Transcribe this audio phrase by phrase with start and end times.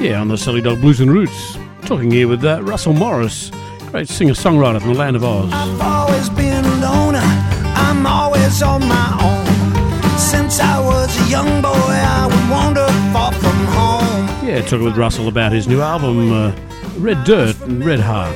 [0.00, 1.58] Yeah, on the Silly Dog Blues and Roots.
[1.82, 3.50] Talking here with uh, Russell Morris,
[3.90, 5.52] great singer songwriter from the land of Oz.
[5.52, 10.18] I've always been a loner, I'm always on my own.
[10.18, 14.48] Since I was a young boy, I would wander far from home.
[14.48, 16.56] Yeah, talking with Russell about his new album, uh,
[16.96, 18.34] Red Dirt and Red Heart.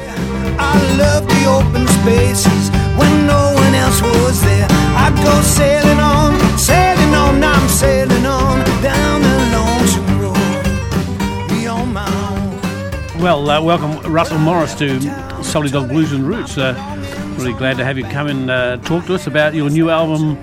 [0.61, 2.69] I love the open spaces
[2.99, 4.67] when no one else was there.
[4.71, 9.44] I'd go sailing on, sailing on, I'm sailing on down the
[13.25, 15.01] Well, uh, welcome Russell Morris to
[15.43, 16.59] Solid Dog Blues and Roots.
[16.59, 16.75] Uh,
[17.39, 20.37] really glad to have you come and uh, talk to us about your new album.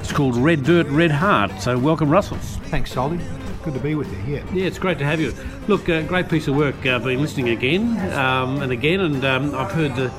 [0.00, 1.62] It's called Red Dirt, Red Heart.
[1.62, 2.36] So, welcome, Russell.
[2.36, 3.18] Thanks, Solly.
[3.62, 4.34] Good to be with you.
[4.34, 4.44] Yeah.
[4.52, 5.32] Yeah, it's great to have you.
[5.66, 6.84] Look, uh, great piece of work.
[6.84, 10.12] I've been listening again um, and again, and um, I've heard the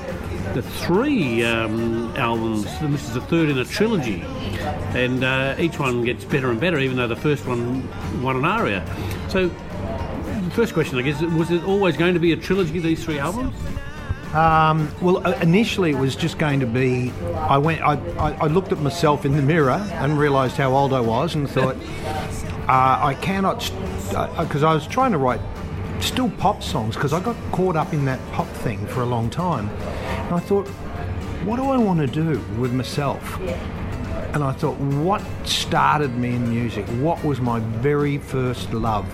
[0.54, 2.66] the three um, albums.
[2.80, 4.22] and This is the third in a trilogy,
[4.92, 7.88] and uh, each one gets better and better, even though the first one
[8.20, 8.84] won an ARIA.
[9.28, 9.52] So,
[10.52, 12.78] first question, I guess, was it always going to be a trilogy?
[12.78, 13.54] These three albums?
[14.34, 17.12] Um, well, uh, initially it was just going to be.
[17.34, 17.82] I went.
[17.82, 21.34] I, I, I looked at myself in the mirror and realised how old I was,
[21.34, 21.76] and thought,
[22.68, 23.58] uh, I cannot,
[24.38, 25.40] because I was trying to write
[26.00, 29.30] still pop songs because I got caught up in that pop thing for a long
[29.30, 30.66] time, and I thought,
[31.44, 33.38] what do I want to do with myself?
[34.34, 36.86] And I thought, what started me in music?
[37.00, 39.06] What was my very first love?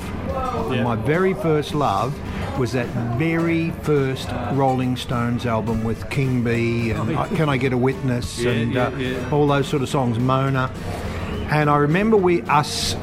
[0.72, 2.16] And my very first love
[2.58, 2.86] was that
[3.18, 8.38] very first Rolling Stones album with King Bee and I- Can I Get a Witness
[8.38, 9.30] Yeah, and yeah, uh, yeah.
[9.32, 10.70] all those sort of songs, Mona.
[11.50, 12.94] And I remember we us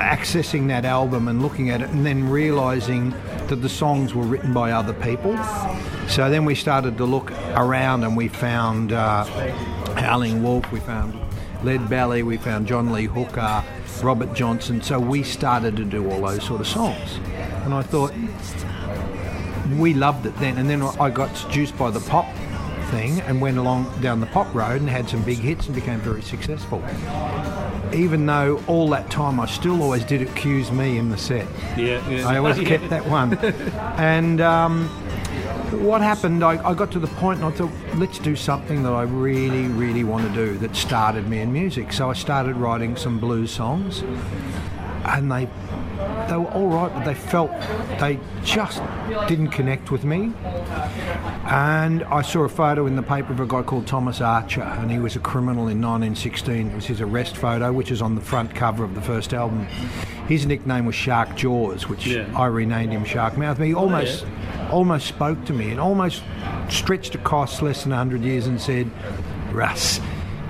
[0.00, 3.10] accessing that album and looking at it and then realizing
[3.48, 5.38] that the songs were written by other people.
[6.08, 9.24] So then we started to look around and we found uh,
[10.10, 11.16] Howling Wolf, we found
[11.62, 13.62] Lead Belly, we found John Lee Hooker,
[14.02, 14.82] Robert Johnson.
[14.82, 17.20] So we started to do all those sort of songs.
[17.64, 18.12] And I thought,
[19.78, 20.58] we loved it then.
[20.58, 22.26] And then I got seduced by the pop
[22.90, 26.00] thing and went along down the pop road and had some big hits and became
[26.00, 26.82] very successful.
[27.94, 31.46] Even though all that time I still always did accuse me in the set.
[31.76, 32.26] Yeah, yeah.
[32.26, 33.38] I always kept that one.
[34.00, 34.90] And um,
[35.72, 38.92] what happened, I, I got to the point and I thought, let's do something that
[38.92, 41.92] I really, really want to do that started me in music.
[41.92, 44.02] So I started writing some blues songs
[45.04, 45.48] and they
[46.28, 47.50] they were all right, but they felt
[47.98, 48.82] they just
[49.28, 50.32] didn't connect with me.
[51.46, 54.90] And I saw a photo in the paper of a guy called Thomas Archer, and
[54.90, 56.70] he was a criminal in 1916.
[56.70, 59.66] It was his arrest photo, which is on the front cover of the first album.
[60.28, 62.30] His nickname was Shark Jaws, which Yeah.
[62.36, 63.58] I renamed him Shark Mouth.
[63.58, 64.24] He oh, almost,
[64.70, 66.22] almost spoke to me and almost
[66.68, 68.90] stretched across less than 100 years and said,
[69.52, 70.00] Russ,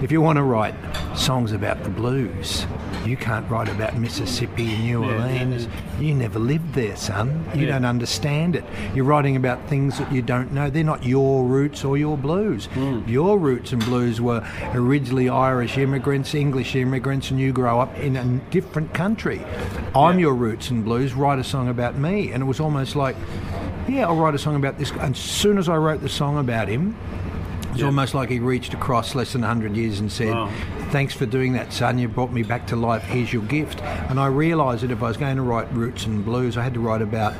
[0.02, 0.74] if you want to write
[1.14, 2.66] songs about the blues,
[3.04, 5.68] you can't write about Mississippi and New Yeah, yeah, Orleans.
[5.98, 7.44] You never lived there, son.
[7.54, 7.72] You Yeah.
[7.72, 8.64] don't understand it.
[8.94, 10.70] You're writing about things that you don't know.
[10.70, 12.66] They're not your roots or your blues.
[12.74, 13.00] Hmm.
[13.06, 14.42] Your roots and blues were
[14.74, 19.42] originally Irish immigrants, English immigrants, and you grow up in a different country.
[19.94, 21.12] I'm your roots and blues.
[21.14, 22.32] Write a song about me.
[22.32, 23.16] And it was almost like,
[23.90, 24.90] yeah, I'll write a song about this.
[24.90, 26.96] And as soon as I wrote the song about him,
[27.62, 27.86] it was Yeah.
[27.86, 30.50] almost like he reached across less than 100 years and said, Wow.
[30.90, 31.98] Thanks for doing that, son.
[31.98, 33.04] You brought me back to life.
[33.04, 33.80] Here's your gift.
[34.08, 36.74] And I realised that if I was going to write roots and blues, I had
[36.74, 37.32] to write about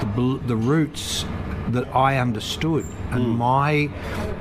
[0.00, 1.24] the, bl- the roots
[1.68, 3.38] that I understood and hmm.
[3.38, 3.90] my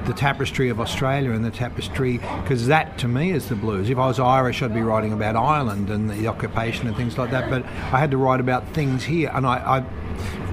[0.06, 3.90] the tapestry of Australia and the tapestry because that to me is the blues.
[3.90, 7.32] If I was Irish, I'd be writing about Ireland and the occupation and things like
[7.32, 7.50] that.
[7.50, 9.78] But I had to write about things here, and I.
[9.78, 9.86] I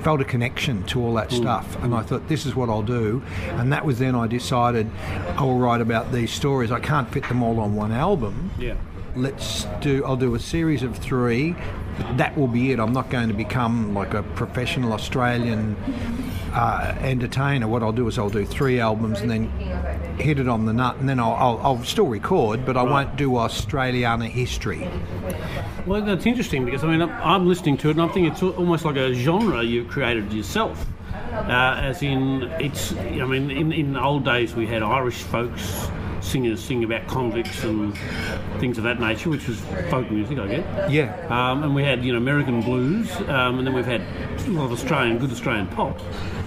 [0.06, 3.24] felt a connection to all that stuff and I thought this is what I'll do.
[3.58, 4.88] And that was then I decided
[5.36, 6.70] I will write about these stories.
[6.70, 8.52] I can't fit them all on one album.
[8.56, 8.76] Yeah.
[9.16, 11.56] let's do I'll do a series of three.
[12.18, 12.78] That will be it.
[12.78, 15.74] I'm not going to become like a professional Australian
[16.52, 17.66] uh, entertainer.
[17.66, 19.50] What I'll do is I'll do three albums and then
[20.18, 23.16] hit it on the nut and then I'll, I'll, I'll still record but I won't
[23.16, 24.88] do Australiana history
[25.86, 28.42] Well, that's interesting because I mean, I'm- I'm listening to it and I'm thinking it's
[28.42, 30.84] almost like a genre you've created yourself.
[31.32, 35.88] Uh, as in, it's, I mean, in, in the old days we had Irish folks
[36.20, 37.96] singers sing about convicts and
[38.58, 39.60] things of that nature, which was
[39.90, 40.90] folk music, I guess.
[40.90, 44.50] yeah Um, and we had, you know, American blues, um, and then we've had a
[44.50, 46.00] lot of Australian, good Australian pop.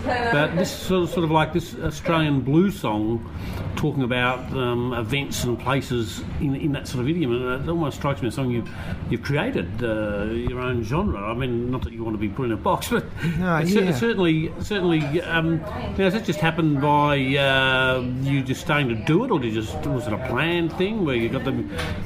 [0.06, 3.30] But this sort of, sort of like this Australian blues song
[3.76, 7.98] talking about um, events and places in, in that sort of idiom, and it almost
[7.98, 8.70] strikes me as something you've,
[9.10, 11.22] you've created uh, your own genre.
[11.22, 13.06] I mean, not that you want to be put in a box, but
[13.38, 13.94] No, it's yeah.
[13.94, 15.22] certainly, certainly.
[15.22, 19.40] Um, now, has that just happened by uh, you just starting to do it, or
[19.40, 21.52] did you just was it a planned thing where you got the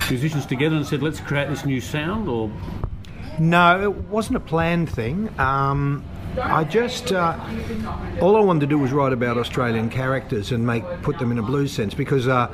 [0.10, 2.28] musicians together and said, "Let's create this new sound"?
[2.30, 2.52] Or
[3.40, 5.30] No, it wasn't a planned thing.
[5.40, 6.04] Um,
[6.42, 7.38] I just uh,
[8.22, 11.38] all I wanted to do was write about Australian characters and make put them in
[11.40, 12.54] a blues sense because uh,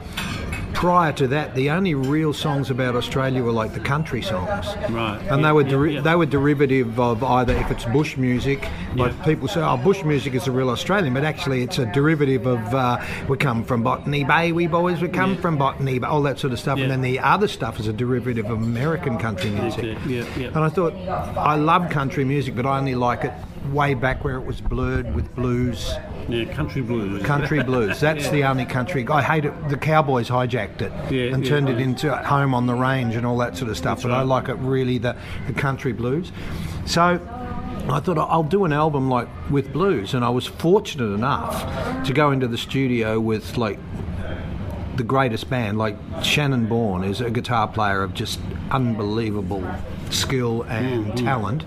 [0.74, 5.18] prior to that, the only real songs about Australia were like the country songs, Right.
[5.30, 6.02] And Yeah, they were deri- yeah.
[6.02, 8.66] they were derivative of either if it's bush music,
[8.96, 9.24] like Yeah.
[9.26, 12.74] people say, oh, bush music is a real Australian, but actually it's a derivative of
[12.74, 12.98] uh,
[13.28, 16.54] we come from Botany Bay, we boys, we come from Botany Bay, all that sort
[16.54, 19.98] of stuff, and then the other stuff is a derivative of American country music.
[20.06, 20.94] And I thought,
[21.38, 23.34] I love country music, but I only like it
[23.74, 25.94] way back where it was blurred with blues,
[26.28, 27.24] Yeah, country blues.
[27.24, 28.00] country blues.
[28.02, 29.08] That's the only country.
[29.08, 29.70] I hate it.
[29.70, 33.26] The Cowboys hijacked it Yeah, and yeah, turned it into home on the range and
[33.26, 33.98] all that sort of stuff.
[34.00, 35.16] That's but I like it really the,
[35.48, 36.32] the country blues.
[36.86, 37.20] So.
[37.90, 42.06] I thought oh, I'll do an album like with blues, and I was fortunate enough
[42.06, 43.80] to go into the studio with like
[44.96, 45.80] the greatest band.
[45.80, 48.40] Like Shannon Bourne is a guitar player of just
[48.70, 49.68] unbelievable
[50.10, 51.66] skill and talent.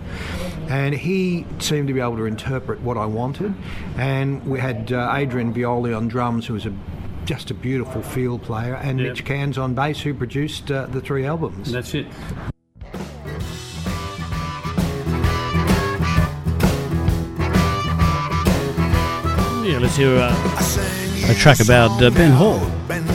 [0.69, 3.55] And he seemed to be able to interpret what I wanted.
[3.97, 6.73] And we had uh, Adrian Violi on drums, who was a
[7.25, 9.09] just a beautiful field player, and Yeah.
[9.09, 11.71] Mitch Cairns on bass, who produced uh, the three albums.
[11.71, 12.07] That's it.
[19.65, 22.59] Yeah, let's hear uh, A track about, uh, Ben Hall.
[22.89, 23.07] Ben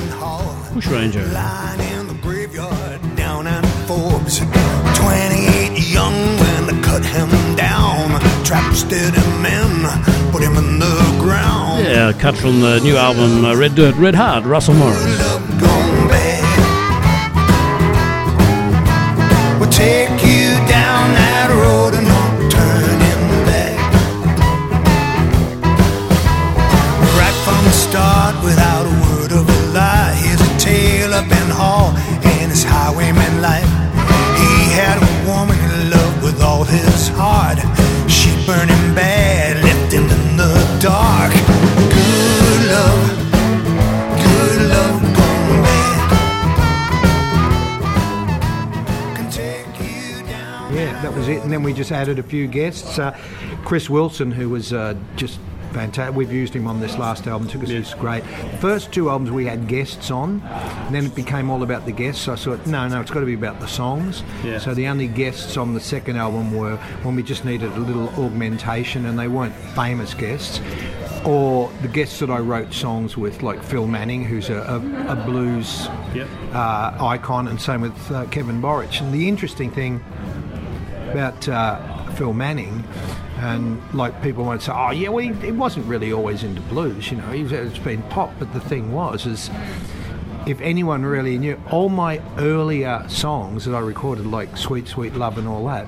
[8.47, 11.83] Trapped him in, put him in the ground.
[11.83, 15.26] Yeah, cut from the new album uh, Red Dirt, Red Heart, Russell Morris.
[51.57, 52.99] Then we just added a few guests.
[52.99, 53.17] Uh,
[53.65, 55.39] Chris Wilson, who was uh, just
[55.73, 56.15] fantastic.
[56.15, 57.47] We've used him on this last album.
[57.47, 57.79] Took us Yeah.
[57.79, 58.23] it's great.
[58.61, 62.21] First two albums we had guests on, and then it became all about the guests.
[62.21, 64.23] So I thought, no, no, it's got to be about the songs.
[64.45, 64.59] Yeah.
[64.59, 68.07] So the only guests on the second album were when we just needed a little
[68.23, 70.61] augmentation, and they weren't famous guests.
[71.25, 75.15] Or the guests that I wrote songs with, like Phil Manning, who's a, a, a
[75.25, 76.27] blues Yep.
[76.53, 79.01] uh, icon, and same with uh, Kevin Borich.
[79.01, 80.01] And the interesting thing
[81.17, 82.83] about uh, Phil Manning,
[83.37, 87.09] and like people might say, oh yeah, well he, he wasn't really always into blues,
[87.11, 88.31] you know, he's, it's been pop.
[88.39, 89.49] But the thing was, is
[90.45, 95.37] if anyone really knew, all my earlier songs that I recorded, like Sweet Sweet Love
[95.37, 95.87] and all that,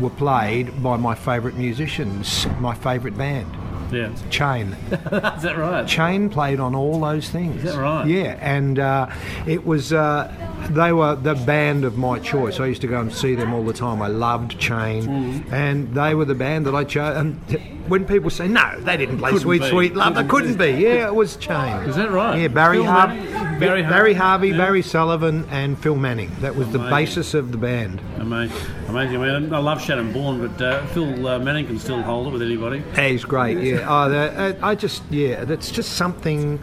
[0.00, 3.50] were played by my favourite musicians, my favourite band,
[3.92, 4.12] Yeah.
[4.30, 4.72] Chain.
[4.90, 5.86] Is that right?
[5.86, 7.64] Chain played on all those things.
[7.64, 8.06] Is that right?
[8.06, 9.08] Yeah, and uh,
[9.46, 12.60] it was uh, they were the band of my choice.
[12.60, 14.00] I used to go and see them all the time.
[14.02, 15.52] I loved Chain, Mm.
[15.52, 17.16] and they were the band that I chose.
[17.16, 17.58] And t-
[17.88, 19.68] when people say no, they didn't play Couldn't Sweet be.
[19.68, 20.72] Sweet Love, Couldn't it couldn't be.
[20.76, 20.82] be.
[20.82, 21.76] Yeah, it was Chain.
[21.88, 22.40] Is that right?
[22.40, 23.60] Yeah, Barry Phil Harvey, Manning?
[23.60, 24.56] Barry Barry, Harvey, Harvey, yeah.
[24.56, 26.30] Barry Sullivan, and Phil Manning.
[26.40, 28.00] That was the basis of the band.
[28.18, 28.56] Amazing.
[28.88, 29.20] Amazing.
[29.22, 32.30] I, mean, I love Shannon Bourne, but uh, Phil uh, Manning can still hold it
[32.32, 32.82] with anybody.
[32.94, 33.58] Yeah, he's great.
[33.58, 36.58] Yeah, oh, uh, I just yeah, that's just something,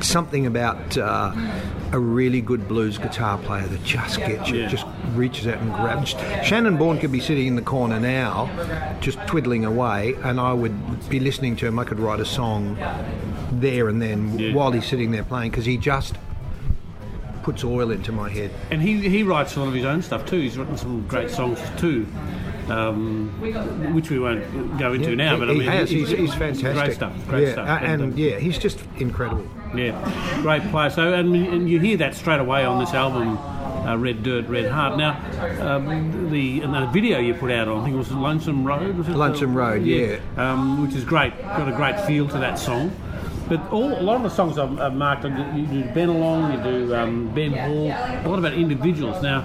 [0.00, 1.32] something about uh,
[1.92, 4.68] a really good blues guitar player that just gets you, Yeah.
[4.68, 6.10] just reaches out and grabs.
[6.44, 8.50] Shannon Bourne could be sitting in the corner now,
[9.00, 11.78] just twiddling away, and I would be listening to him.
[11.78, 12.76] I could write a song
[13.52, 14.52] there and then Yeah.
[14.54, 16.16] while he's sitting there playing because he just
[17.42, 18.50] puts oil into my head.
[18.70, 20.38] And he, he writes a lot of his own stuff too.
[20.40, 22.06] He's written some great songs too,
[22.70, 23.30] um,
[23.94, 25.34] which we won't go into now.
[25.34, 25.90] he, But I he mean, has.
[25.90, 26.74] he's- He's, he's fantastic.
[26.74, 27.12] Great stuff.
[27.28, 27.68] Great yeah, stuff.
[27.68, 29.46] uh, and, um, yeah, he's just incredible.
[29.74, 30.90] Yeah, great player.
[30.90, 34.70] So, and, and you hear that straight away on this album, uh, Red Dirt, Red
[34.70, 34.96] Heart.
[34.98, 38.64] Now, um, the, and the video you put out on, I think it was Lonesome
[38.64, 38.96] Road.
[38.96, 39.12] Was it?
[39.16, 40.18] Lonesome Road, yeah.
[40.36, 41.38] Um, which is great.
[41.42, 42.90] Got a great feel to that song.
[43.48, 46.94] But all, a lot of the songs I've, I've marked, you do Bennelong, you do
[46.94, 49.22] um, Ben Hall, a lot about individuals.
[49.22, 49.40] Now,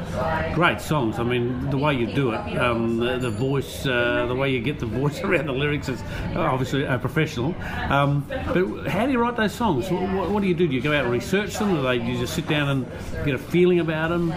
[0.53, 1.19] great songs.
[1.19, 4.59] I mean, the way you do it, um, the, the voice, uh, the way you
[4.59, 6.01] get the voice around the lyrics is
[6.35, 7.55] obviously a professional.
[7.89, 9.89] Um, but how do you write those songs?
[9.89, 10.67] What, what do you do?
[10.67, 11.71] Do you go out and research them?
[11.71, 14.31] Or do, they, do you just sit down and get a feeling about them?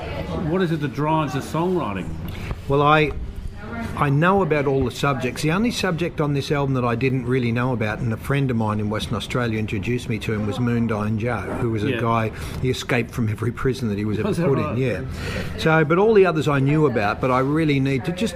[0.50, 2.08] What is it that drives the songwriting?
[2.68, 3.12] Well, I
[3.96, 5.42] I know about all the subjects.
[5.42, 8.50] The only subject on this album that I didn't really know about, and a friend
[8.50, 11.90] of mine in Western Australia introduced me to him, was Moondyne Joe, who was a
[11.92, 12.00] Yeah.
[12.00, 14.72] guy he escaped from every prison that he was ever Was put right?
[14.72, 14.82] in.
[14.82, 15.00] Yeah.
[15.58, 18.34] So, but all the others I knew about, but I really need to just.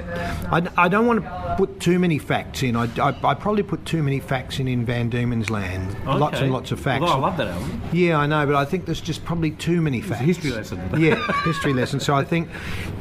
[0.51, 2.75] I, I don't want to put too many facts in.
[2.77, 5.95] I, I, I probably put too many facts in in Van Diemen's Land.
[6.07, 7.03] Lots and lots of facts.
[7.03, 7.83] Although I love that album.
[7.93, 10.21] Yeah, I know, but I think there's just probably too many facts.
[10.23, 10.81] history lesson.
[10.99, 12.01] yeah, history lesson.
[12.01, 12.49] So I think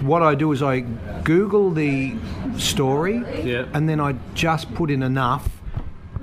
[0.02, 0.82] what I do is I
[1.24, 2.16] Google the
[2.58, 3.66] story, Yeah.
[3.74, 5.62] and then I just put in enough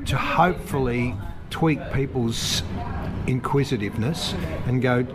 [0.06, 1.14] to hopefully
[1.50, 2.62] tweak people's
[3.26, 4.35] inquisitiveness
[4.66, 5.06] and go.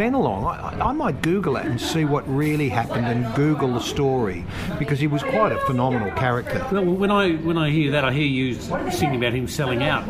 [0.00, 4.46] Bennelong, I, I might Google it and see what really happened and Google the story
[4.78, 6.66] because he was quite a phenomenal character.
[6.72, 8.54] Well, when I when I hear that, I hear you
[8.90, 10.06] singing about him selling out.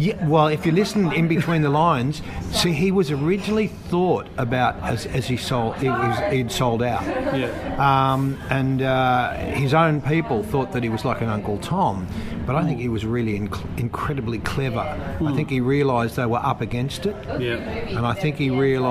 [0.00, 4.74] Yeah, well, if you listen in between the lines, see, he was originally thought about
[4.82, 5.88] as, as he sold, he
[6.36, 7.04] he'd sold out.
[7.38, 7.52] Yeah.
[7.78, 12.08] Um, and uh, his own people thought that he was like an Uncle Tom,
[12.46, 14.80] but I think he was really inc- incredibly clever.
[15.24, 17.58] I think he realised they were up against it, Yeah.
[17.96, 18.87] and I think he realised,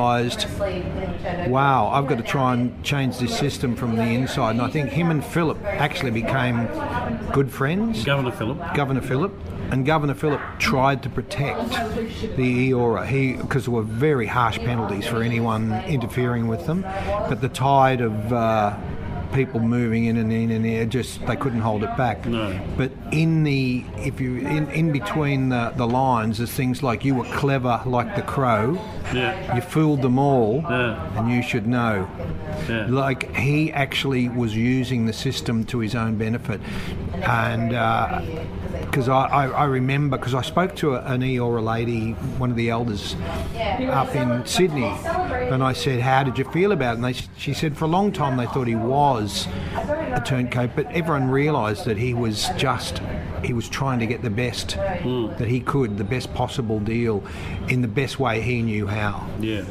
[1.49, 4.51] wow, I've got to try and change this system from the inside.
[4.51, 6.67] And I think him and Phillip actually became
[7.31, 8.03] good friends.
[8.03, 8.73] Governor Phillip.
[8.73, 9.33] Governor Phillip.
[9.71, 11.71] and Governor Phillip tried to protect
[12.37, 13.05] the Eora.
[13.05, 16.81] He because there were very harsh penalties for anyone interfering with them,
[17.29, 18.77] but the tide of uh,
[19.33, 22.25] people moving in and in and in just they couldn't hold it back.
[22.25, 22.59] No.
[22.77, 27.15] But in the if you in, in between the, the lines, there's things like you
[27.15, 28.73] were clever like the crow.
[29.13, 29.55] Yeah.
[29.55, 31.17] You fooled them all, Yeah.
[31.19, 32.09] and you should know.
[32.67, 32.87] Yeah.
[32.89, 36.59] Like he actually was using the system to his own benefit,
[37.13, 38.21] and uh,
[38.89, 42.55] because I, I, I remember because I spoke to a, an Eora lady, one of
[42.55, 43.15] the elders
[43.89, 47.53] up in Sydney, and I said, "How did you feel about it?" And they, she
[47.53, 51.97] said, "For a long time they thought he was a turncoat, but everyone realised that
[51.97, 53.01] he was just."
[53.45, 55.27] He was trying to get the best hmm.
[55.37, 57.23] that he could, the best possible deal,
[57.67, 59.29] in the best way he knew how.
[59.39, 59.63] Yeah.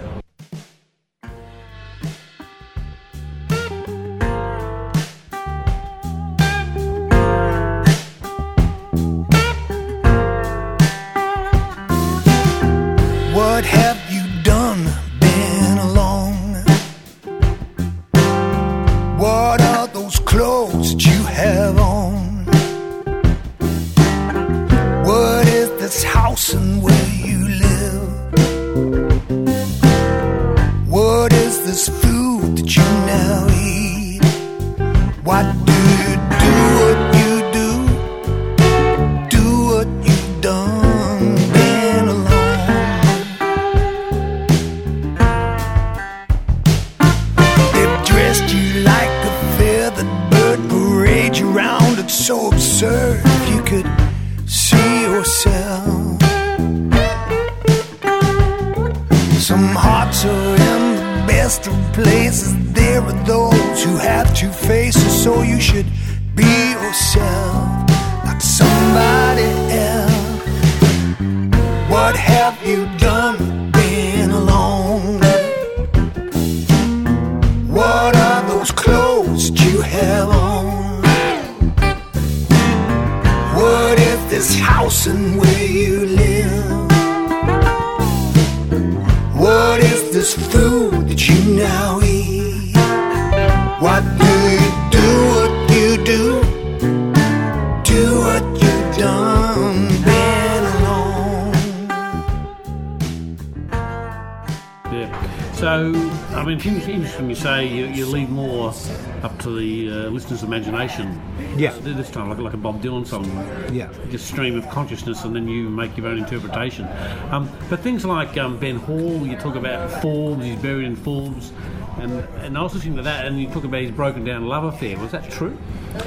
[111.56, 111.72] Yeah.
[111.80, 113.24] This time, like, like a Bob Dylan song.
[113.72, 113.88] Yeah.
[114.10, 116.86] Just stream of consciousness, and then you make your own interpretation.
[117.30, 121.52] Um, but things like um, Ben Hall, you talk about Forbes, he's buried in Forbes.
[121.98, 122.12] And,
[122.44, 124.98] and I was listening to that, and you talk about his broken down love affair.
[124.98, 125.56] Was that true?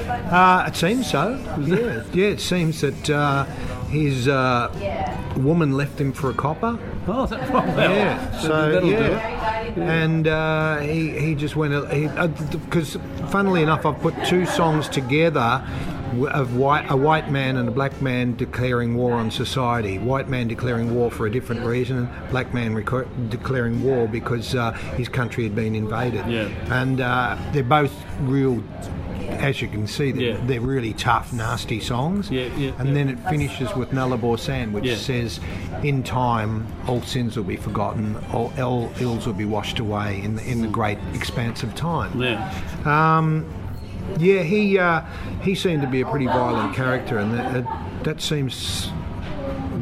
[0.08, 1.34] Uh, it seems so.
[1.60, 2.26] Yeah, yeah.
[2.28, 3.44] It seems that uh,
[3.88, 4.70] his uh,
[5.36, 6.78] woman left him for a copper.
[7.08, 7.66] Oh, is that right?
[7.76, 8.38] Well, Yeah.
[8.40, 9.00] So that'll do it.
[9.12, 9.39] yeah,
[9.76, 11.72] and uh, he he just went
[12.64, 12.96] because
[13.28, 15.64] funnily enough, I've put two songs together
[16.30, 19.98] of white a white man and a black man declaring war on society.
[19.98, 24.72] White man declaring war for a different reason, black man reco- declaring war because uh,
[24.96, 26.26] his country had been invaded.
[26.26, 26.48] Yeah.
[26.70, 28.62] And uh, they're both real.
[29.40, 30.36] As you can see, they're, Yeah.
[30.46, 32.30] they're really tough, nasty songs.
[32.30, 35.40] Yeah, yeah, and then it finishes with Nullarbor Sand, which says,
[35.82, 40.44] "In time, all sins will be forgotten, all, ills will be washed away in the,
[40.44, 42.50] in the great expanse of time." Yeah.
[42.84, 43.44] Um,
[44.18, 45.02] Yeah, he uh,
[45.42, 47.66] he seemed to be a pretty violent character, and that, that,
[48.04, 48.88] that seems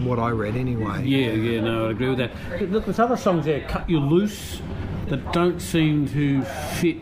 [0.05, 1.03] what I read anyway.
[1.05, 2.33] Yeah, yeah, no, I agree with that.
[2.71, 4.61] Look, there's other songs there, Cut You Loose,
[5.09, 6.99] that don't seem to fit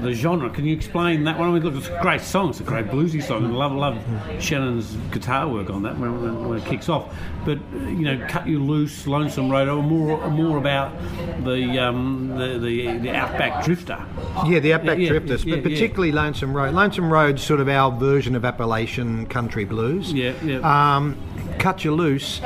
[0.00, 0.50] the genre.
[0.50, 1.48] Can you explain that one?
[1.48, 2.50] I mean, look, it's a great song.
[2.50, 3.44] It's a great bluesy song.
[3.44, 7.14] and I love, love Shannon's guitar work on that when, when, when it kicks off.
[7.44, 10.96] But, uh, you know, Cut You Loose, Lonesome Road are more, more about
[11.44, 14.04] the, um, the, the, the Outback Drifter.
[14.46, 16.74] Yeah, the Outback Yeah, yeah, Drifters, yeah, but particularly Lonesome Road.
[16.74, 20.12] Lonesome Road's sort of our version of Appalachian country blues.
[20.12, 20.58] Yeah, yeah.
[20.96, 21.16] Um,
[21.64, 22.42] Cut You Loose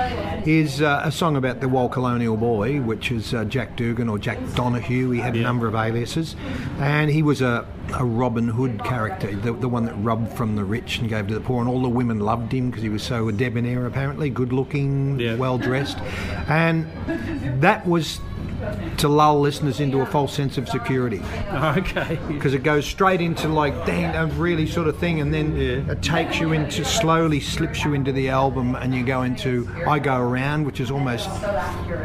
[0.46, 4.16] is uh, a song about the Wild Colonial Boy, which is uh, Jack Duggan or
[4.16, 5.10] Jack Donahue.
[5.10, 6.36] He had a number of aliases,
[6.78, 10.62] and he was a, a Robin Hood character, the, the one that robbed from the
[10.62, 13.02] rich and gave to the poor, and all the women loved him because he was
[13.02, 15.34] so debonair, apparently, good looking, Yeah.
[15.34, 15.98] well dressed,
[16.46, 16.86] and
[17.60, 18.20] that was
[18.98, 21.20] to lull listeners into a false sense of security
[21.52, 22.18] okay.
[22.28, 25.92] because it goes straight into like dang a really sort of thing and then Yeah.
[25.92, 29.98] it takes you into slowly slips you into the album and you go into I
[29.98, 31.28] Go Around which is almost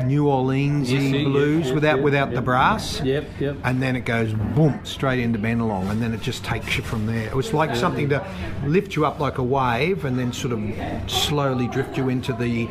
[0.06, 2.36] New Orleans Yes, blues without without yeah.
[2.36, 3.58] the brass Yep, yep.
[3.64, 7.06] and then it goes boom straight into Bennelong and then it just takes you from
[7.06, 8.26] there it was like something to
[8.66, 10.62] lift you up like a wave and then sort of
[11.10, 12.68] slowly drift you into the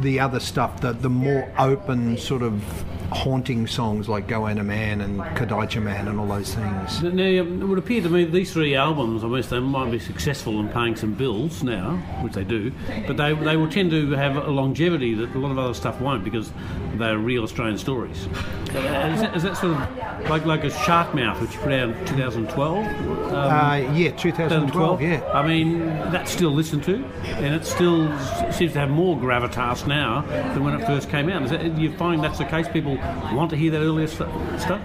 [0.00, 2.62] the other stuff the, the more open sort of
[3.10, 7.78] haunting songs like Goanna Man and Kadaitcha Man and all those things Now, it would
[7.78, 11.14] appear to me these three albums, I mean, they might be successful in paying some
[11.14, 12.72] bills now, which they do,
[13.06, 16.00] but they, they will tend to have a longevity that a lot of other stuff
[16.00, 16.52] won't because
[16.94, 18.26] they're real Australian stories.
[18.74, 21.72] Uh, is, that, is that sort of like like a Shark Mouth, which you put
[21.72, 22.86] out in 2012?
[22.86, 25.24] Um, Uh, yeah, 2012, yeah.
[25.32, 25.80] I mean,
[26.12, 28.06] that's still listened to, and it still
[28.52, 31.42] seems to have more gravitas now than when it first came out.
[31.42, 32.68] Is that, you find that's the case?
[32.68, 32.96] People
[33.34, 34.26] want to hear that earlier stu-
[34.58, 34.80] stuff?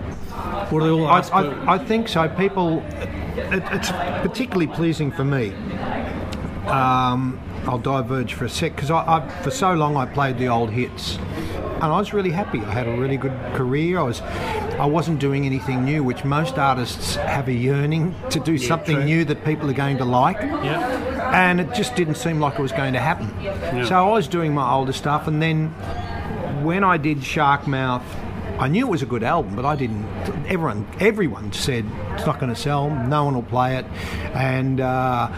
[0.72, 1.19] Or do they all I.
[1.19, 2.27] I, I think so.
[2.29, 2.79] People,
[3.36, 3.91] it, it's
[4.25, 5.53] particularly pleasing for me.
[6.67, 10.48] Um, I'll diverge for a sec because I, I, for so long I played the
[10.48, 12.60] old hits, and I was really happy.
[12.60, 14.00] I had a really good career.
[14.00, 18.57] I was, I wasn't doing anything new, which most artists have a yearning to do
[18.57, 19.05] something true.
[19.05, 20.38] new that people are going to like.
[20.41, 21.04] yeah.
[21.34, 23.34] And it just didn't seem like it was going to happen.
[23.41, 23.86] Yeah.
[23.86, 25.73] So I was doing my older stuff, and then
[26.65, 28.04] when I did Shark Mouth,
[28.60, 30.06] I knew it was a good album, but I didn't.
[30.47, 32.89] Everyone, everyone said it's not going to sell.
[32.89, 33.86] No one will play it,
[34.34, 34.82] and.
[34.82, 35.32] Uh,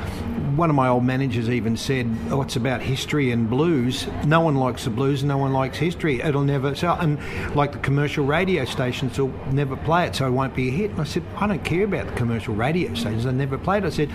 [0.57, 4.07] one of my old managers even said, "Oh, it's about history and blues.
[4.25, 6.19] No one likes the blues, no one likes history.
[6.19, 7.19] It'll never sell." And
[7.55, 10.91] like the commercial radio stations will never play it, so it won't be a hit.
[10.91, 13.25] And I said, "I don't care about the commercial radio stations.
[13.25, 14.09] They never played." it." I said,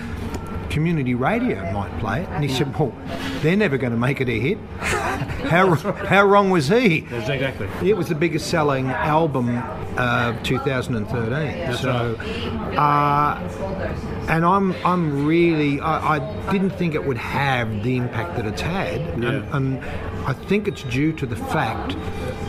[0.73, 2.29] community radio might play it.
[2.31, 2.93] And he said, Well,
[3.43, 4.59] they're never going to make it a hit.
[4.81, 6.99] how, how wrong was he?
[7.11, 7.69] Exactly.
[7.89, 9.59] It was the biggest selling album
[9.99, 11.75] of 2013.
[11.77, 12.15] so,
[12.79, 13.39] uh,
[14.29, 18.61] and I'm I'm really I, I didn't think it would have the impact that it's
[18.63, 19.29] had, Yeah.
[19.29, 19.85] and, and
[20.27, 21.97] I think it's due to the fact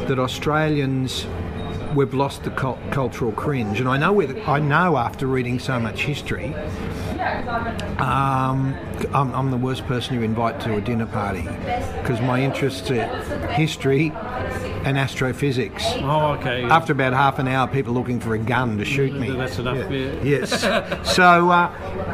[0.07, 1.25] that Australians
[1.95, 6.03] we've lost the cul- cultural cringe, and I know I know after reading so much
[6.05, 6.55] history.
[7.99, 8.75] Um,
[9.13, 11.43] I'm, I'm the worst person you invite to a dinner party
[12.01, 13.05] because my interests are
[13.53, 14.11] history
[14.85, 15.83] and astrophysics.
[15.97, 16.63] Oh, okay.
[16.63, 19.29] After about half an hour, people looking for a gun to shoot me.
[19.31, 19.89] That's enough.
[19.91, 20.21] Yeah.
[20.23, 20.61] Yes.
[21.15, 21.71] so uh,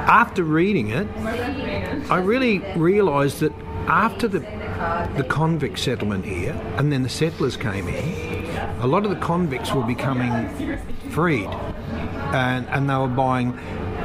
[0.08, 1.08] after reading it,
[2.12, 3.54] I really realised that
[3.88, 4.40] after the
[5.18, 8.46] the convict settlement here, and then the settlers came in,
[8.80, 10.48] a lot of the convicts were becoming
[11.10, 11.50] freed,
[12.34, 13.58] and and they were buying.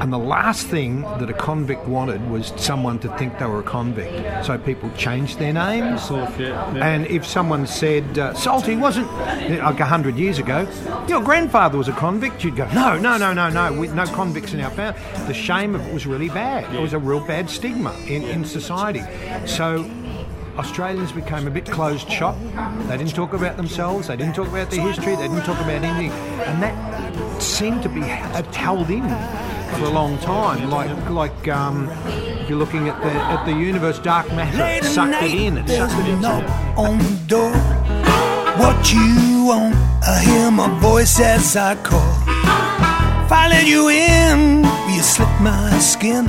[0.04, 3.62] And the last thing that a convict wanted was someone to think they were a
[3.62, 4.44] convict.
[4.44, 6.02] So people changed their names.
[6.04, 6.86] Sort yeah, yeah.
[6.86, 10.68] And if someone said, uh, Salty wasn't, like a hundred years ago,
[11.08, 14.52] your grandfather was a convict, you'd go, no, no, no, no, no, we, no convicts
[14.52, 15.00] in our family.
[15.26, 16.70] The shame of it was really bad.
[16.74, 19.00] It was a real bad stigma in, in society.
[19.46, 19.90] So
[20.58, 22.36] Australians became a bit closed shop.
[22.88, 25.82] They didn't talk about themselves, they didn't talk about their history, they didn't talk about
[25.82, 26.10] anything.
[26.42, 29.08] And that seemed to be held in
[29.72, 30.70] for a long time.
[30.70, 35.22] Like, like um, if you're looking at the at the universe, dark matter Late sucked
[35.22, 35.58] it in.
[35.58, 36.20] It sucked it in.
[36.20, 36.44] knock
[36.76, 37.52] on the door.
[38.58, 39.74] What you want?
[40.06, 42.12] I hear my voice as I call.
[43.24, 46.26] If I let you in, will you slip my skin?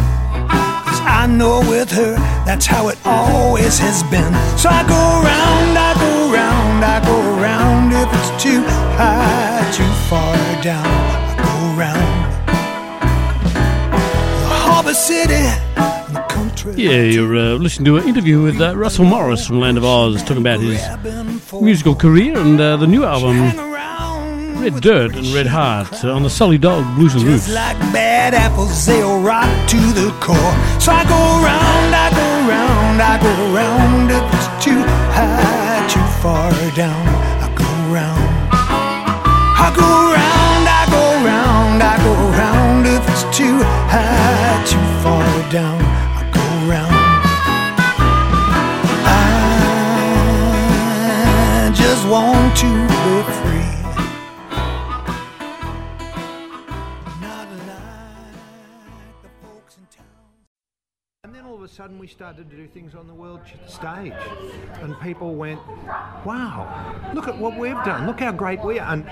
[0.47, 4.33] Cause I know with her, that's how it always has been.
[4.57, 7.93] So I go round, I go round, I go round.
[7.93, 8.61] If it's too
[8.95, 11.24] high, too far down,
[14.85, 15.33] The Harbour City,
[15.77, 16.73] and the country.
[16.75, 20.21] Yeah, you're uh, listening to an interview with uh, Russell Morris from Land of Oz,
[20.21, 20.79] talking about his
[21.59, 23.49] musical career and uh, the new album,
[24.61, 27.49] Red Dirt and Red Heart uh, on the Sully Dog Blues and Roots.
[27.51, 30.53] Like bad apples, they'll rot to the core.
[30.79, 34.11] So I go round, I go round, I go round.
[34.11, 34.83] If it's too
[35.17, 37.07] high, too far down,
[37.41, 38.21] I go round.
[38.53, 42.85] I go round, I go round, I go round.
[42.85, 43.74] If it's too high, too far
[45.55, 46.91] down, I go round.
[49.07, 49.09] I
[51.73, 53.54] just want to be free.
[61.75, 64.13] Sudden we started to do things on the world stage.
[64.75, 65.59] And people went,
[66.23, 68.07] wow, look at what we've done.
[68.07, 68.93] Look how great we are.
[68.93, 69.05] And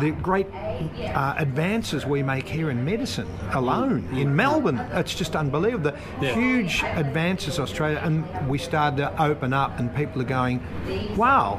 [0.00, 5.92] the great uh, advances we make here in medicine alone, in Melbourne, it's just unbelievable.
[6.20, 6.34] The Yeah.
[6.34, 8.02] huge advances Australia.
[8.04, 10.60] And we started to open up and people are going,
[11.16, 11.58] wow,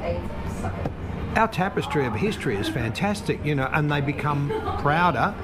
[1.34, 5.34] our tapestry of history is fantastic, you know, and they become prouder.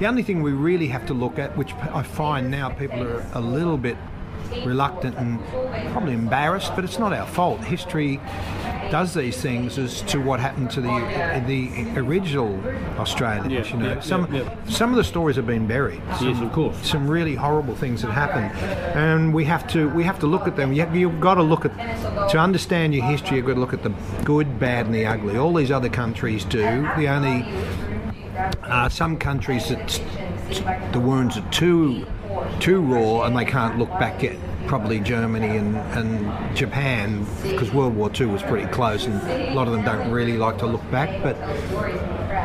[0.00, 3.24] The only thing we really have to look at, which I find now people are
[3.34, 3.96] a little bit
[4.64, 5.44] reluctant and
[5.92, 7.60] probably embarrassed, but it's not our fault.
[7.60, 8.20] History
[8.90, 12.60] does these things as to what happened to the the original
[12.98, 13.52] Australians.
[13.52, 16.00] Yeah, you know, yeah, some yeah, some of the stories have been buried.
[16.20, 16.76] Yes, of course.
[16.86, 18.52] Some really horrible things that happened,
[18.96, 20.72] and we have to we have to look at them.
[20.72, 21.72] You, you've got to look at
[22.30, 23.38] to understand your history.
[23.38, 23.92] You've got to look at the
[24.24, 25.36] good, bad, and the ugly.
[25.36, 26.88] All these other countries do.
[26.96, 27.44] The only
[28.62, 30.00] uh, some countries that
[30.92, 32.06] the wounds are too
[32.60, 37.94] too raw and they can't look back at Probably Germany and, and Japan, because World
[37.94, 40.90] War II was pretty close, and a lot of them don't really like to look
[40.90, 41.22] back.
[41.22, 41.36] But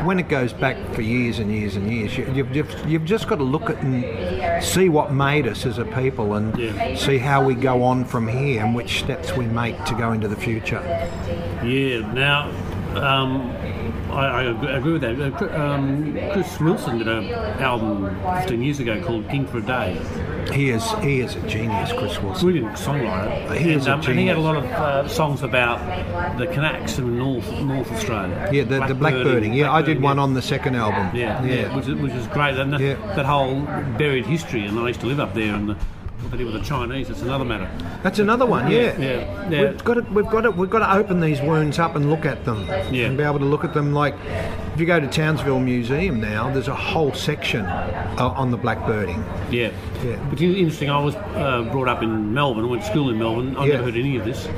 [0.04, 3.26] when it goes back for years and years and years, you, you've, you've, you've just
[3.26, 6.94] got to look at and see what made us as a people and Yeah.
[6.94, 10.28] see how we go on from here and which steps we make to go into
[10.28, 10.82] the future.
[11.64, 12.00] Yeah.
[12.12, 12.50] Now,
[12.96, 13.50] um,
[14.12, 15.20] I, I agree with that.
[15.20, 20.00] Uh, Um, Chris Wilson did an album 15 years ago called King for a Day.
[20.52, 22.50] He is he is a genius, Chris Wilson.
[22.50, 23.56] Brilliant songwriter.
[23.56, 25.78] He is and, a um, and he had a lot of uh, songs about
[26.38, 28.48] the Kanaks in North North Australia.
[28.52, 29.54] Yeah, the, the blackbirding.
[29.54, 30.22] Yeah, I did one yeah.
[30.22, 31.14] on the second album.
[31.16, 32.56] Yeah, yeah, which, is, which is great.
[32.56, 32.94] And that, Yeah.
[33.14, 33.60] that whole
[33.96, 35.76] buried history, and I used to live up there, and the,
[36.22, 37.70] what they did with the Chinese, it's another matter.
[38.02, 38.70] That's another one.
[38.70, 39.70] Yeah, yeah, yeah.
[39.70, 42.24] We've got to, we've got to, we've got to open these wounds up and look
[42.24, 42.66] at them.
[42.92, 43.06] Yeah.
[43.06, 44.14] And be able to look at them like,
[44.74, 49.22] if you go to Townsville Museum now, there's a whole section uh, on the blackbirding.
[49.52, 49.72] Yeah.
[50.04, 50.16] Yeah.
[50.30, 53.56] But interesting, I was uh, brought up in Melbourne, I went to school in Melbourne,
[53.56, 53.72] I Yeah.
[53.74, 54.48] never heard any of this.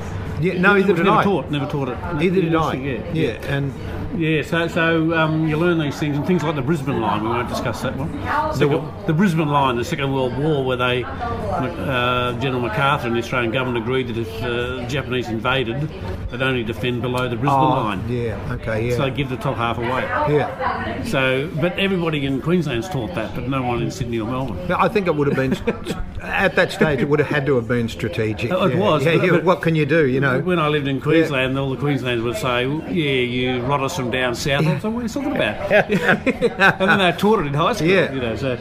[0.40, 1.24] Yeah, no, It either did never I.
[1.24, 1.98] Taught, never taught it.
[2.20, 2.74] Either did I.
[2.74, 3.72] Interesting, Yeah, Yeah, and
[4.16, 7.22] Yeah, so so um, you learn these things, and things like the Brisbane line.
[7.22, 8.12] We won't discuss that one.
[8.54, 13.20] Second, the, Brisbane line, the Second World War, where they uh, General MacArthur and the
[13.20, 15.88] Australian government agreed that if uh, the Japanese invaded,
[16.30, 18.08] they'd only defend below the Brisbane oh, line.
[18.08, 20.02] yeah, okay, yeah, So they give the top half away.
[20.34, 21.02] yeah.
[21.04, 24.66] So, but everybody in Queensland's taught that, but no one in Sydney or Melbourne.
[24.68, 25.52] But I think it would have been
[26.22, 27.00] at that stage.
[27.00, 28.50] It would have had to have been strategic.
[28.50, 28.78] It yeah.
[28.78, 30.06] was, Yeah, but- yeah, but- what can you do?
[30.06, 30.40] You know.
[30.40, 34.34] When I lived in Queensland, all the Queenslanders would say, "Yeah, you rotters from down
[34.34, 35.72] south." I was like, "What are you talking about?"
[36.80, 37.88] and then they taught it in high school.
[37.88, 38.12] Yeah.
[38.12, 38.36] You know.
[38.36, 38.58] So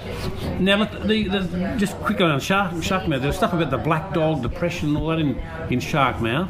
[0.59, 4.89] now, the, the, just quickly on Shark Sharkmouth, there's stuff about the black dog depression
[4.89, 5.37] and all that in
[5.69, 6.49] in Sharkmouth.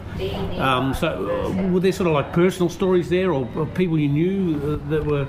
[0.59, 4.09] Um, so uh, were there sort of like personal stories there, or, or people you
[4.09, 5.27] knew uh, that were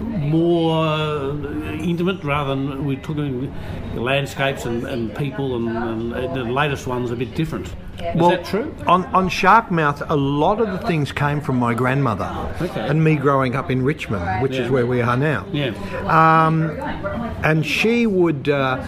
[0.00, 1.32] more uh,
[1.80, 3.52] intimate rather than we're talking
[3.94, 7.74] landscapes and, and people and, and the latest one's a bit different.
[7.98, 8.74] Is that true?
[8.86, 12.30] On, on Sharkmouth, a lot of the things came from my grandmother
[12.60, 12.80] Okay.
[12.88, 14.62] and me growing up in Richmond, which Yeah.
[14.62, 15.44] is where we are now.
[15.52, 15.72] Yeah.
[16.06, 16.70] Um,
[17.42, 18.82] and she would, uh,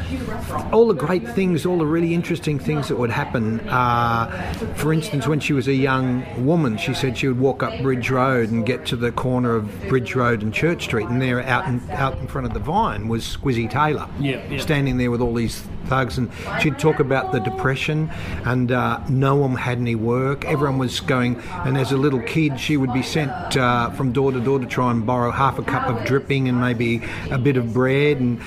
[0.73, 3.61] all the great things, all the really interesting things that would happen.
[3.69, 4.27] Uh,
[4.75, 8.11] for instance, when she was a young woman, she said she would walk up Bridge
[8.11, 11.67] Road and get to the corner of Bridge Road and Church Street, and there out
[11.67, 14.59] in, out in front of the vine was Squizzy Taylor, Yeah, yeah.
[14.59, 18.11] standing there with all these thugs, and she'd talk about the depression,
[18.45, 20.45] and uh, no one had any work.
[20.45, 24.33] Everyone was going, and as a little kid, she would be sent uh, from door
[24.33, 27.57] to door to try and borrow half a cup of dripping and maybe a bit
[27.57, 28.41] of bread, and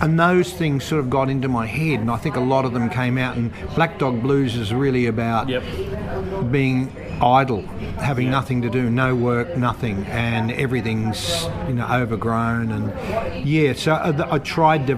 [0.00, 2.72] and those things sort of got into my head, and I think a lot of
[2.72, 3.36] them came out.
[3.36, 6.52] And Black Dog Blues is really about Yep.
[6.52, 7.62] being idle,
[7.98, 12.70] having nothing to do, no work, nothing, and everything's you know overgrown.
[12.70, 14.94] And yeah, so I, I tried to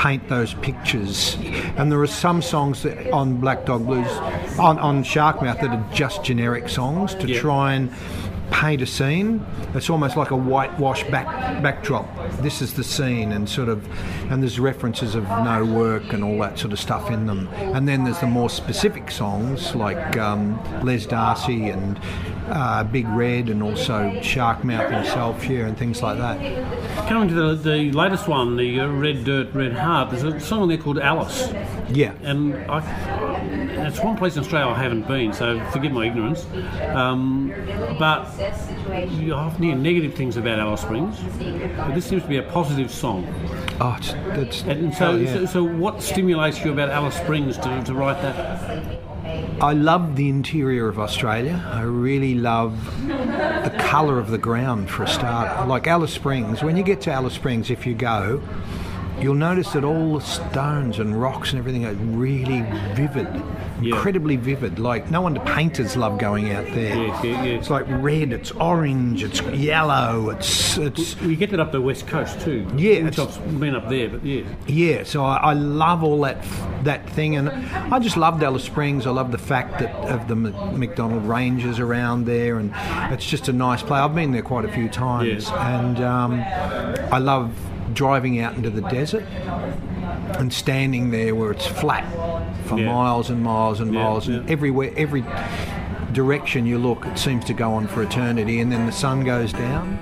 [0.00, 1.36] paint those pictures.
[1.76, 4.10] And there are some songs that, on Black Dog Blues,
[4.58, 7.40] on, on Sharkmouth, that are just generic songs to Yeah.
[7.40, 7.90] try and
[8.50, 9.44] paint a scene.
[9.74, 11.26] It's almost like a whitewash back
[11.62, 12.06] backdrop.
[12.42, 13.86] This is the scene, and sort of,
[14.30, 17.48] and there's references of no work and all that sort of stuff in them.
[17.54, 21.98] And then there's the more specific songs like um, Les Darcy and
[22.48, 27.08] uh, Big Red and also Shark Sharkmouth himself, yeah, and things like that.
[27.08, 30.68] Coming to the, the latest one, the uh, Red Dirt, Red Heart, there's a song
[30.68, 31.52] there called Alice.
[31.90, 32.14] Yeah.
[32.22, 32.80] And I,
[33.90, 36.46] it's one place in Australia I haven't been, so forgive my ignorance.
[36.94, 37.52] Um,
[37.98, 38.28] but
[39.10, 41.18] you often hear negative things about Alice Springs,
[41.76, 43.26] but this seems to be a positive song.
[43.80, 45.32] Oh, it's, it's And so, oh, yeah.
[45.32, 49.00] so, so what stimulates you about Alice Springs to, to write that?
[49.60, 51.62] I love the interior of Australia.
[51.66, 55.68] I really love the colour of the ground for a start.
[55.68, 58.42] Like Alice Springs, when you get to Alice Springs, if you go,
[59.20, 62.62] you'll notice that all the stones and rocks and everything are really
[62.94, 63.26] vivid,
[63.80, 63.94] Yeah.
[63.94, 64.78] incredibly vivid.
[64.78, 66.96] Like no wonder painters love going out there.
[66.96, 67.52] Yeah, yeah, yeah.
[67.58, 72.06] It's like red, it's orange, it's yellow, it's it's You get that up the west
[72.06, 72.66] coast too.
[72.76, 74.42] Yeah, which I've been up there, but yeah.
[74.66, 76.44] Yeah, so I, I love all that
[76.84, 77.50] that thing, and
[77.92, 79.06] I just love Alice Springs.
[79.06, 82.72] I love the fact that of the Mc- MacDonnell Rangers around there, and
[83.12, 84.00] it's just a nice place.
[84.00, 85.78] I've been there quite a few times, Yeah.
[85.78, 86.40] and um,
[87.12, 87.52] I love
[87.94, 89.24] driving out into the desert
[90.38, 92.04] and standing there where it's flat
[92.64, 92.86] for Yeah.
[92.86, 94.52] miles and miles and Yeah, miles, and yeah.
[94.52, 95.24] everywhere, every
[96.12, 99.52] direction you look, it seems to go on for eternity, and then the sun goes
[99.52, 99.98] down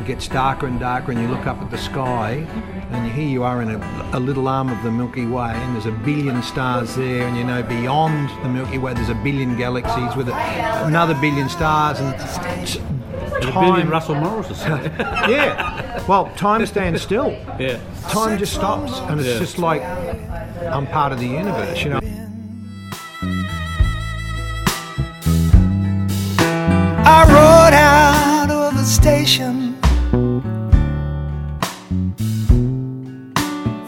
[0.00, 2.46] it gets darker and darker, and you look up at the sky,
[2.92, 5.86] and here you are in a, a little arm of the Milky Way, and there's
[5.86, 10.14] a billion stars there, and you know beyond the Milky Way there's a billion galaxies
[10.14, 10.34] with a,
[10.86, 12.14] another billion stars, and
[13.40, 13.90] t- And a billion time.
[13.90, 14.60] Russell Morrises.
[15.28, 17.30] yeah, well, time stands still.
[17.58, 17.78] yeah.
[18.08, 19.38] Time just stops, and it's Yeah.
[19.38, 22.00] just like I'm part of the universe, you know.
[27.08, 29.76] I rode out of the station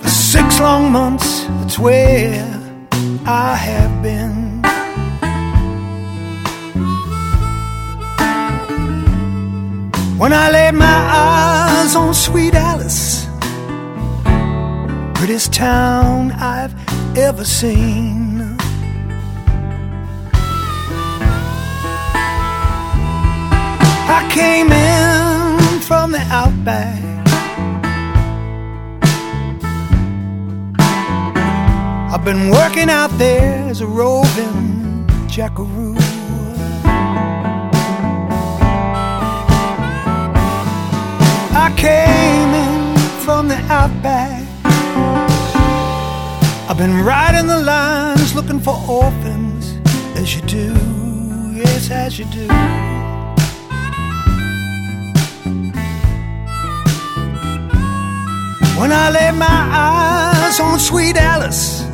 [0.01, 1.45] for six long months.
[1.45, 2.45] That's where
[3.27, 4.48] I have been.
[10.19, 13.25] When I laid my eyes on sweet Alice,
[15.15, 16.75] prettiest town I've
[17.17, 18.57] ever seen.
[24.11, 26.99] I came in from the outback.
[32.13, 36.08] I've been working out there as a roving jackaroo.
[41.79, 44.43] Came in from the outback.
[46.69, 49.79] I've been riding the lines looking for orphans,
[50.17, 50.75] as you do,
[51.55, 52.49] yes, as you do.
[58.81, 61.85] When I laid my eyes on sweet Alice,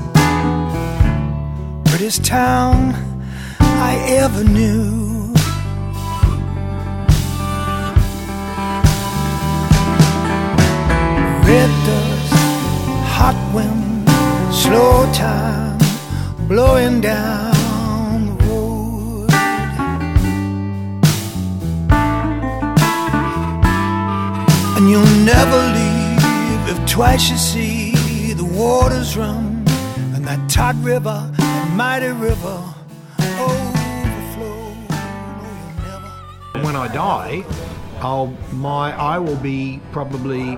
[1.84, 2.94] prettiest town
[3.60, 3.92] I
[4.22, 4.93] ever knew.
[16.54, 19.28] Blowing down the road.
[24.76, 29.64] And you'll never leave if twice you see the waters run
[30.14, 32.62] and that Todd river, that mighty river
[33.40, 34.70] overflow.
[36.62, 37.44] When I die,
[37.98, 40.56] I'll my I will be probably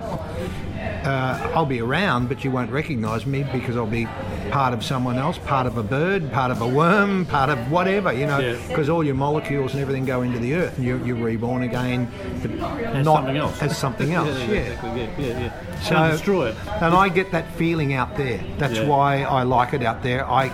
[1.06, 4.06] uh, I'll be around, but you won't recognise me because I'll be
[4.50, 8.12] part of someone else, part of a bird, part of a worm, part of whatever,
[8.12, 8.56] you know, Yeah.
[8.68, 12.11] because all your molecules and everything go into the earth, and you're, you're reborn again,
[12.42, 13.62] but As not something else.
[13.62, 14.28] as something else.
[14.28, 14.61] yeah, yeah.
[14.61, 15.00] exactly.
[15.00, 15.80] Yeah, yeah, yeah.
[15.82, 16.56] So- Can't destroy it.
[16.80, 18.40] And I get that feeling out there.
[18.59, 18.87] That's Yeah.
[18.87, 20.26] why I like it out there.
[20.30, 20.50] I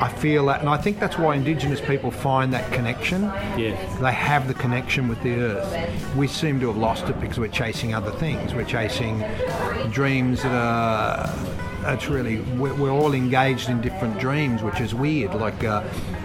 [0.00, 3.24] I feel that, and I think that's why Indigenous people find that connection.
[3.58, 3.76] Yes.
[4.00, 6.16] They have the connection with the earth.
[6.16, 8.54] We seem to have lost it because we're chasing other things.
[8.54, 9.22] We're chasing
[9.90, 11.28] dreams that are.
[11.82, 15.34] It's really we're, we're all engaged in different dreams, which is weird.
[15.34, 15.82] Like uh,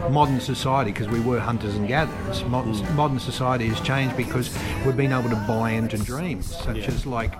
[0.09, 2.43] modern society, because we were hunters and gatherers.
[2.45, 6.87] Modern, modern society has changed because we've been able to buy into dreams, such Yeah.
[6.87, 7.33] as like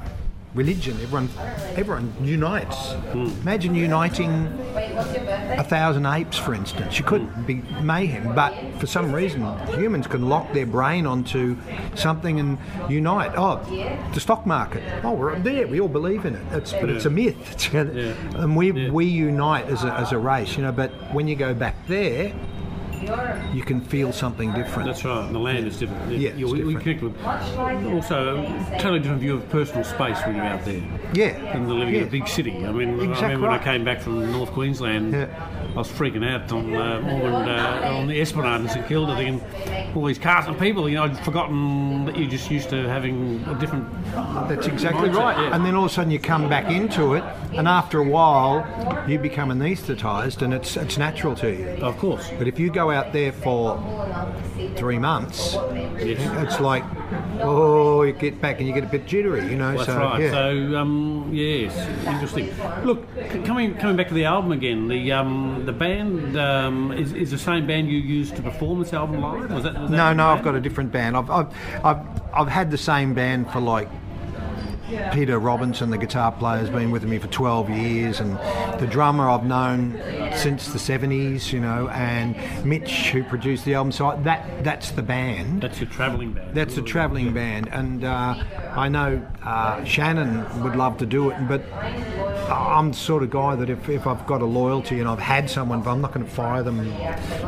[0.55, 0.93] religion.
[1.01, 1.29] Everyone,
[1.75, 2.93] everyone unites.
[3.11, 3.25] Hmm.
[3.41, 6.97] Imagine uniting a thousand apes, for instance.
[6.97, 9.41] You couldn't be mayhem, but for some reason,
[9.77, 11.57] humans can lock their brain onto
[11.95, 12.57] something and
[12.89, 13.33] unite.
[13.35, 13.57] Oh,
[14.13, 14.83] the stock market.
[15.03, 15.67] Oh, we're there.
[15.67, 16.43] We all believe in it.
[16.53, 17.73] It's, but it's a myth.
[17.75, 18.89] And we Yeah.
[18.91, 20.71] we unite as a, as a race, you know.
[20.71, 22.33] But when you go back there,
[23.53, 24.87] you can feel something different.
[24.87, 25.31] That's right.
[25.31, 26.11] The land is different.
[26.11, 26.99] Yeah, it's we, we different.
[26.99, 30.81] connect with also a totally different view of personal space when you're out there
[31.13, 31.53] Yeah.
[31.53, 32.65] than the living in a big city.
[32.65, 35.27] I mean, I Exactly remember when I came back from North Queensland, Yeah.
[35.75, 39.93] I was freaking out on uh, Acland, uh, on the Esplanade in St Kilda, thinking,
[39.93, 40.87] all these cars and people.
[40.87, 43.85] You know, I'd forgotten that you're just used to having a different.
[44.47, 45.37] That's exactly Mindset, right.
[45.37, 45.53] yeah.
[45.55, 48.65] And then all of a sudden you come back into it, and after a while
[49.05, 51.67] you become anaesthetised, and it's it's natural to you.
[51.83, 52.31] Of course.
[52.37, 53.77] But if you go out there for
[54.77, 55.55] three months,
[55.99, 56.19] Yes.
[56.47, 56.83] it's like,
[57.41, 59.73] oh, you get back and you get a bit jittery, you know.
[59.73, 60.21] That's so right.
[60.21, 60.31] yeah.
[60.31, 61.75] So um, yes,
[62.07, 62.49] interesting.
[62.85, 64.87] Look, c- coming coming back to the album again.
[64.87, 68.93] The um, the band um, is, is the same band you used to perform this
[68.93, 69.51] album live.
[69.51, 69.73] Was that?
[69.73, 71.17] Was that no, the no, I've got a different band.
[71.17, 71.99] I've, I've, I've,
[72.33, 73.89] I've had the same band for like
[75.11, 78.37] Peter Robinson, the guitar player, has been with me for 12 years, and
[78.79, 79.99] the drummer I've known
[80.35, 83.91] since the 70s, you know, and Mitch, who produced the album.
[83.91, 85.63] So that that's the band.
[85.63, 86.55] That's your travelling band.
[86.55, 88.35] That's a travelling band, and uh,
[88.75, 91.61] I know uh, Shannon would love to do it, but
[92.49, 95.49] I'm the sort of guy that if, if I've got a loyalty and I've had
[95.49, 96.77] someone, but I'm not going to fire them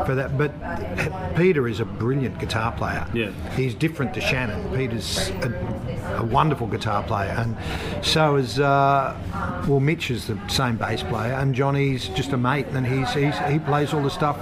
[0.06, 0.38] for that.
[0.38, 3.06] But Peter is a brilliant guitar player.
[3.14, 3.32] Yeah.
[3.56, 4.76] He's different to Shannon.
[4.76, 7.56] Peter's a, a wonderful guitar player, and
[8.06, 9.16] so is uh,
[9.68, 13.38] well, Mitch is the same bass player, and Johnny's just a mate, and he's, he's
[13.40, 14.38] he plays all the stuff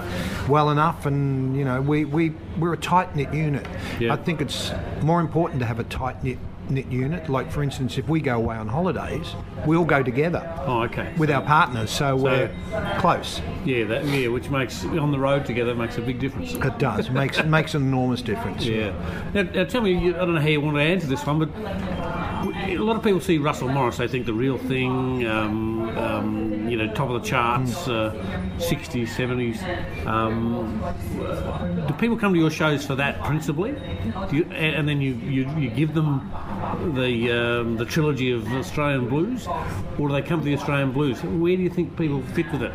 [0.47, 3.65] well enough, and you know we we we're a tight knit unit.
[3.99, 4.13] Yeah.
[4.13, 6.37] I think it's more important to have a tight knit
[6.69, 7.29] knit unit.
[7.29, 9.33] Like for instance, if we go away on holidays,
[9.65, 11.13] we all go together Oh, okay.
[11.17, 12.49] with our partners, so, we're
[12.99, 13.41] close.
[13.63, 16.53] Yeah, that, yeah, which makes on the road together makes a big difference.
[16.53, 18.65] It does makes makes an enormous difference.
[18.65, 18.93] Yeah.
[19.33, 21.49] Now, now tell me, I don't know how you want to answer this one, but
[22.53, 23.97] a lot of people see Russell Morris.
[23.97, 28.13] They think the real thing, um, um, you know, top of the charts, uh,
[28.57, 30.05] 60s, 70s.
[30.05, 30.81] Um,
[31.87, 33.71] do people come to your shows for that principally?
[34.29, 36.31] Do you, and and then you, you, you give them
[36.95, 39.47] the um, the trilogy of Australian blues,
[39.97, 41.23] or do they come to the Australian blues?
[41.23, 42.73] Where do you think people fit with it?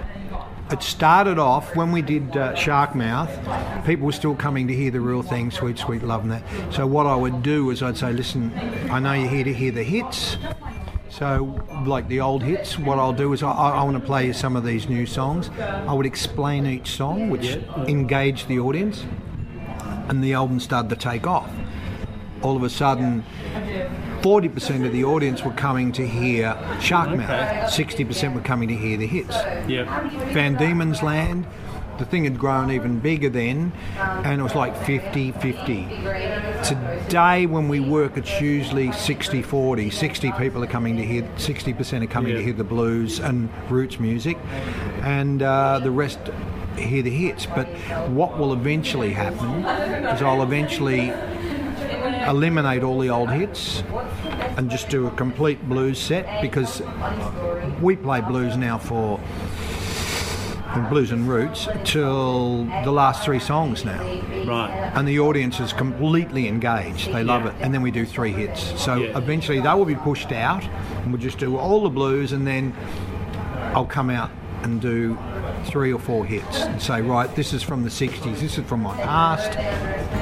[0.72, 3.84] It started off when we did uh, Sharkmouth.
[3.84, 6.44] People were still coming to hear the real thing, sweet, sweet love, and that.
[6.72, 8.52] So what I would do is I'd say, listen,
[8.88, 10.36] I know you're here to hear the hits.
[11.08, 14.32] So, like the old hits, what I'll do is I, I want to play you
[14.32, 15.50] some of these new songs.
[15.58, 19.04] I would explain each song, which engaged the audience,
[20.08, 21.50] and the album started to take off.
[22.42, 23.24] All of a sudden,
[24.22, 29.06] 40% of the audience were coming to hear Sharkmouth, 60% were coming to hear the
[29.06, 29.34] hits.
[29.66, 30.08] Yeah.
[30.32, 31.46] Van Diemen's Land,
[31.98, 35.84] the thing had grown even bigger then, and it was like 50 50.
[36.64, 39.90] Today, when we work, it's usually 60 40.
[39.90, 43.98] 60 people are coming to hear, 60% are coming to hear the blues and roots
[43.98, 44.38] music,
[45.02, 46.18] and uh, the rest
[46.76, 47.46] hear the hits.
[47.46, 47.66] But
[48.08, 49.64] what will eventually happen
[50.06, 51.12] is I'll eventually
[52.28, 53.82] eliminate all the old hits
[54.56, 56.82] and just do a complete blues set because
[57.80, 59.20] we play blues now for
[60.72, 64.00] and blues and roots till the last three songs now
[64.46, 64.70] Right.
[64.94, 67.50] and the audience is completely engaged they love Yeah.
[67.50, 69.18] it and then we do three hits so Yeah.
[69.18, 70.62] eventually they will be pushed out
[71.02, 72.72] and we'll just do all the blues and then
[73.74, 74.30] I'll come out
[74.62, 75.16] and do
[75.64, 78.82] three or four hits and say right this is from the 60s this is from
[78.82, 79.56] my past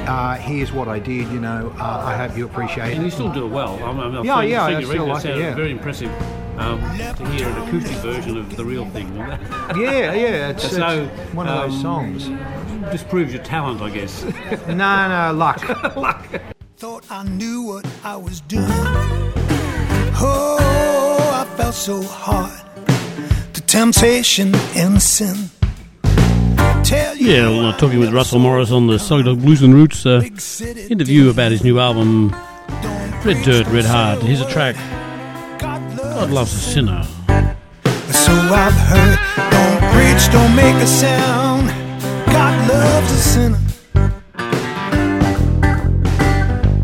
[0.07, 3.11] uh, here's what I did you know uh, I hope you appreciate And it you
[3.11, 3.75] still do it well.
[3.83, 5.55] I'm, I'm, I've Yeah, seen- yeah, seen I still like it, yeah.
[5.55, 6.11] Very impressive
[6.57, 9.15] um, to hear an acoustic version of the real thing.
[9.17, 12.27] yeah yeah it's, So, it's one of those um, songs
[12.91, 14.23] Just proves your talent, I guess.
[14.67, 15.63] no no luck
[16.77, 18.65] Thought I knew what I was doing.
[20.21, 22.65] Oh, I felt so hard to
[23.69, 25.35] temptation and sin.
[27.17, 30.23] Yeah, well, talking with Russell Morris on the Soggy Dog Blues and Roots uh,
[30.89, 32.31] interview about his new album,
[33.23, 34.23] Red Dirt, Red Heart.
[34.23, 34.75] Here's a track,
[35.59, 36.31] God.
[36.31, 37.03] Loves a Sinner.
[37.03, 39.19] So I've heard.
[39.51, 41.67] Don't preach, don't make a sound.
[42.25, 43.59] God loves a sinner.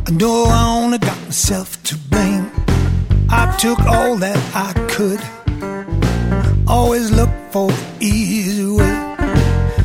[0.06, 2.52] I know I only got myself to blame.
[3.30, 5.19] I took all that I could.
[6.67, 8.95] Always looked for the easy way.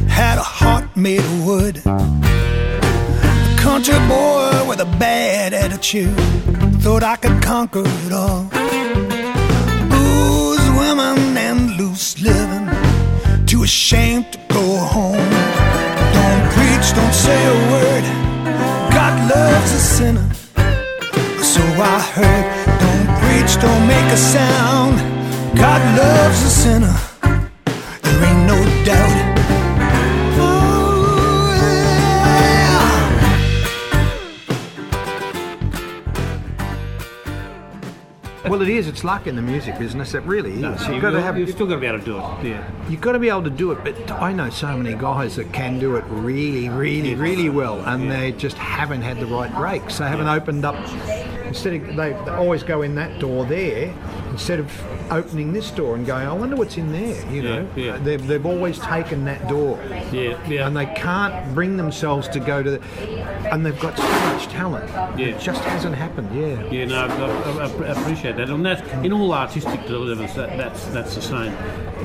[0.09, 1.77] Had a heart made of wood.
[1.85, 6.17] A country boy with a bad attitude.
[6.81, 8.45] Thought I could conquer it all.
[9.91, 12.67] Booze, women, and loose living.
[13.45, 15.31] Too ashamed to go home.
[16.17, 18.05] Don't preach, don't say a word.
[18.91, 20.29] God loves a sinner.
[21.43, 22.47] So I heard.
[22.85, 25.10] Don't preach, don't make a sound.
[25.57, 26.97] God loves a sinner.
[28.03, 29.17] There ain't no doubt.
[30.39, 31.51] Ooh,
[38.43, 38.49] yeah.
[38.49, 38.87] well, it is.
[38.89, 40.15] It's luck in the music business.
[40.15, 40.61] It really is.
[40.61, 41.37] No, you've you've, got to have.
[41.39, 42.23] you've still got to be able to do it.
[42.45, 42.71] Yeah.
[42.89, 45.53] You've got to be able to do it, but I know so many guys that
[45.53, 49.99] can do it really, really, really well, and they just haven't had the right breaks.
[49.99, 50.77] They haven't opened up.
[51.47, 53.93] Instead of they, they always go in that door there,
[54.31, 54.71] instead of
[55.13, 57.31] opening this door and going, I wonder what's in there.
[57.33, 57.97] You know, Yeah, yeah.
[57.99, 59.79] They've, they've always taken that door,
[60.13, 60.67] Yeah, yeah.
[60.67, 62.71] and they can't bring themselves to go to.
[62.73, 62.81] The,
[63.53, 64.89] and they've got so much talent.
[65.19, 65.29] Yeah.
[65.29, 66.35] It just hasn't happened.
[66.35, 66.63] Yeah.
[66.71, 70.35] Yeah, no, I, I, I appreciate that, and that's in all artistic delivers.
[70.35, 71.53] That, that's that's the same.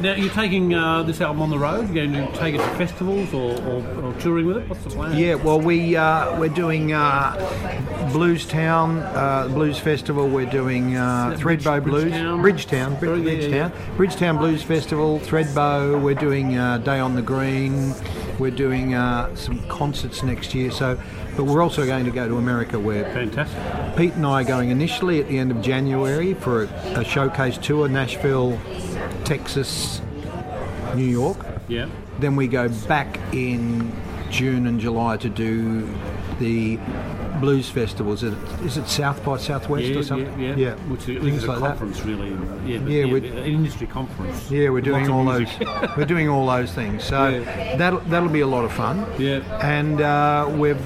[0.01, 1.89] Now, you're taking uh, this album on the road.
[1.89, 4.69] You're going to take it to festivals or, or, or touring with it.
[4.69, 5.17] What's the plan?
[5.17, 10.27] Yeah, well, we uh, we're doing uh, Blues Town, uh, Blues Festival.
[10.27, 12.41] We're doing uh, Thredbo Bridge- Blues, Bridgetown?
[12.41, 13.37] Bridgetown, Bri- Oh, yeah, yeah,
[13.69, 16.01] Bridgetown, Bridgetown Blues Festival, Thredbo.
[16.01, 17.93] We're doing uh, Day on the Green.
[18.39, 20.71] We're doing uh, some concerts next year.
[20.71, 20.99] So,
[21.35, 23.95] but we're also going to go to America, where Fantastic.
[23.95, 26.67] Pete and I are going initially at the end of January for a,
[26.99, 28.59] a showcase tour, Nashville,
[29.23, 30.01] Texas,
[30.95, 31.37] New York.
[31.67, 31.89] Yeah.
[32.19, 33.91] Then we go back in
[34.29, 35.87] June and July to do
[36.39, 36.77] the
[37.39, 38.23] blues festivals.
[38.23, 40.39] Is it, is it South by Southwest Yeah, or something?
[40.39, 40.75] yeah, yeah.
[40.89, 41.67] Which is, things is a like that.
[41.77, 42.29] conference, really.
[42.71, 44.49] Yeah, Yeah, yeah, we- an industry conference.
[44.51, 45.47] Yeah, we're doing all those.
[45.97, 47.03] we're doing all those things.
[47.03, 47.75] So Yeah.
[47.77, 49.05] that'll that'll be a lot of fun.
[49.17, 49.39] Yeah.
[49.61, 50.81] And uh, we've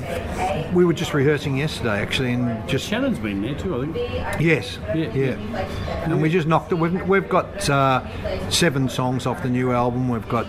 [0.74, 4.42] we were just rehearsing yesterday actually, and just Shannon's been there too, I think.
[4.42, 4.78] Yes.
[4.96, 5.14] Yeah.
[5.14, 6.04] Yeah.
[6.06, 6.76] And we just knocked it.
[6.76, 10.10] We've, we've got uh, seven songs off the new album.
[10.10, 10.46] We've got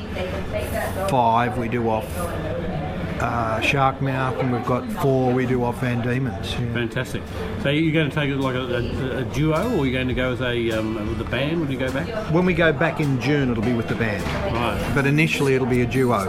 [1.10, 2.04] five we do off
[3.20, 6.52] uh, Sharkmouth, and we've got four we do off Van Diemen's.
[6.52, 6.72] Yeah.
[6.72, 7.22] Fantastic.
[7.62, 10.14] So you're going to take it like a, a, a duo, or you're going to
[10.14, 12.08] go with a um, with a band when you go back?
[12.32, 14.24] When we go back in June, it'll be with the band.
[14.54, 14.92] Right.
[14.94, 16.24] But initially, it'll be a duo.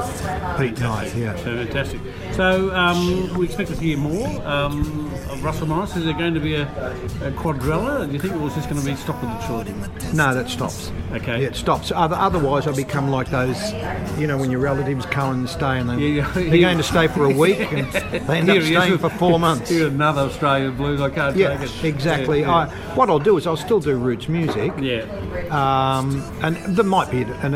[0.57, 1.35] Pete I, yeah.
[1.37, 2.01] So fantastic.
[2.33, 5.00] So um, we expect to hear more um,
[5.31, 5.95] of Russell Morris.
[5.95, 8.05] Is there going to be a, a quadrilla?
[8.07, 10.15] Do you think, or is this going to be Stop with the Children?
[10.15, 10.91] No, that stops.
[11.13, 11.41] Okay.
[11.41, 11.91] Yeah, it stops.
[11.91, 13.71] Other, otherwise, I become like those,
[14.19, 16.49] you know, when your relatives come and stay and they, Yeah, yeah.
[16.49, 17.91] they're going to stay for a week and
[18.27, 19.69] they end up Here he is staying for four months.
[19.69, 21.01] Here another Australian blues.
[21.01, 21.85] I can't Yeah, take it.
[21.85, 22.45] exactly.
[22.45, 25.01] I, what I'll do is I'll still do roots music, yeah.
[25.49, 27.55] um, and there might be an,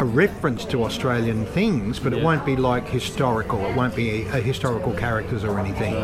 [0.00, 3.64] a reference to Australian things, but it won't be like historical.
[3.66, 5.94] It won't be a, historical characters or anything,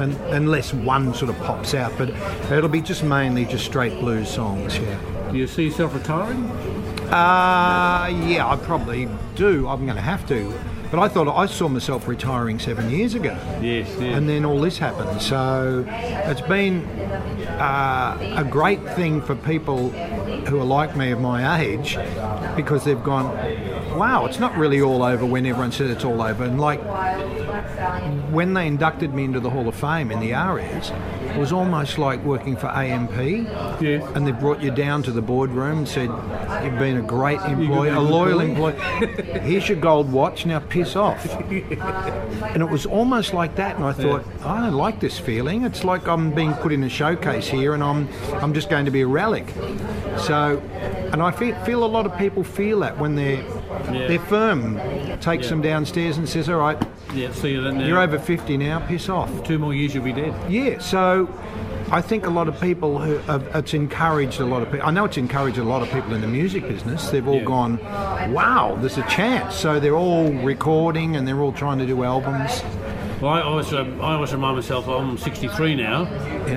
[0.00, 1.92] and, unless one sort of pops out.
[1.98, 2.10] But
[2.52, 4.78] it'll be just mainly just straight blues songs.
[4.78, 4.98] Yeah.
[5.32, 6.44] Do you see yourself retiring?
[7.10, 9.66] Uh, yeah, I probably do.
[9.66, 10.54] I'm going to have to.
[10.92, 13.36] But I thought I saw myself retiring seven years ago.
[13.60, 13.88] Yes.
[13.98, 14.16] Yeah.
[14.16, 15.20] and then all this happened.
[15.22, 16.84] So it's been
[17.60, 19.90] uh, a great thing for people
[20.46, 21.98] who are like me of my age
[22.56, 23.36] because they've gone,
[24.00, 26.44] wow, it's not really all over when everyone said it's all over.
[26.44, 26.80] And like
[28.32, 30.90] when they inducted me into the Hall of Fame in the ARIAs,
[31.28, 33.12] it was almost like working for AMP.
[33.82, 34.10] Yes.
[34.14, 36.08] And they brought you down to the boardroom and said,
[36.64, 38.72] You've been a great employee, a loyal employee."
[39.42, 41.26] Here's your gold watch, now piss off.
[42.50, 45.64] And it was almost like that, and I thought, I don't like this feeling.
[45.64, 48.90] It's like I'm being put in a showcase here, and I'm I'm just going to
[48.90, 49.46] be a relic.
[50.18, 50.60] So,
[51.12, 53.44] and I feel, feel a lot of people feel that when their
[53.92, 54.06] Yeah.
[54.08, 54.78] their firm
[55.20, 56.76] takes them downstairs and says, "All right,
[57.14, 57.32] yeah.
[57.32, 57.78] See you then.
[57.78, 57.86] Now.
[57.86, 60.34] you're over 50 now, piss off." Two more years, you'll be dead.
[60.48, 61.28] Yeah, so
[61.92, 64.86] I think a lot of people who have, it's encouraged a lot of people.
[64.86, 67.10] I know it's encouraged a lot of people in the music business.
[67.10, 67.44] They've all Yeah.
[67.44, 67.78] gone,
[68.32, 69.54] wow, there's a chance.
[69.56, 72.62] So they're all recording and they're all trying to do albums.
[73.20, 76.04] Well, I always, uh, I always remind myself I'm 63 now.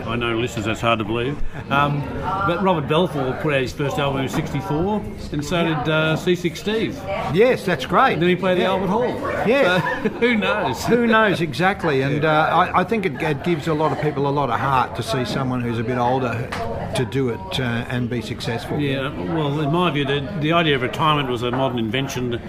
[0.08, 1.38] I know listeners, that's hard to believe.
[1.70, 2.00] Um,
[2.48, 5.04] but Robert Belfour put out his first album was 64,
[5.34, 6.96] and so did uh, Seasick Steve.
[7.34, 8.22] Yes, that's great.
[8.22, 9.10] Then he played the Albert Hall.
[9.46, 10.04] Yeah.
[10.04, 10.86] So, who knows?
[10.86, 12.02] Who knows exactly?
[12.02, 14.58] And uh, I, I think it, it gives a lot of people a lot of
[14.58, 16.50] heart to see someone who's a bit older
[16.96, 18.80] to do it uh, and be successful.
[18.80, 22.40] Yeah, well, in my view, the, the idea of retirement was a modern invention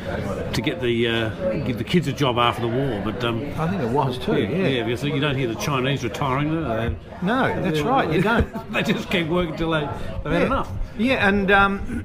[0.53, 3.01] to get the uh, give the kids a job after the war.
[3.05, 4.39] But um, I think it was too.
[4.43, 4.83] yeah, Yeah.
[4.85, 6.51] because you don't hear the Chinese retiring.
[6.63, 6.97] they?
[7.23, 8.11] No, that's right.
[8.13, 8.73] You don't.
[8.73, 9.89] they just keep working till they,
[10.25, 10.71] they've had enough.
[10.99, 12.05] Yeah, and um,